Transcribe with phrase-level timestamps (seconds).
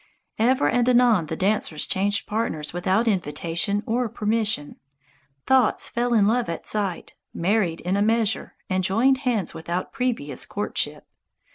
[0.39, 4.79] Ever and anon the dancers changed partners without invitation or permission.
[5.45, 10.47] Thoughts fell in love at sight, married in a measure, and joined hands without previous
[10.47, 11.05] courtship.